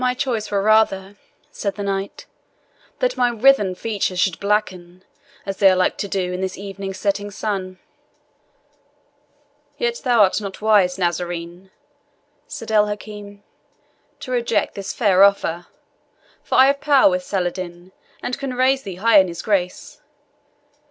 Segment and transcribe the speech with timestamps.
[0.03, 1.15] "My choice were rather,"
[1.51, 2.25] said the knight,
[2.97, 5.03] "that my writhen features should blacken,
[5.45, 7.77] as they are like to do, in this evening's setting sun."
[9.77, 11.69] "Yet thou art not wise, Nazarene,"
[12.47, 13.43] said El Hakim,
[14.21, 15.67] "to reject this fair offer;
[16.41, 17.91] for I have power with Saladin,
[18.23, 20.01] and can raise thee high in his grace.